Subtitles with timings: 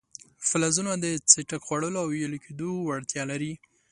[0.47, 3.53] فلزونه د څټک خوړلو او ویلي کېدو وړتیا لري.